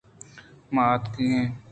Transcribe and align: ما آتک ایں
ما 0.73 0.83
آتک 0.95 1.15
ایں 1.25 1.45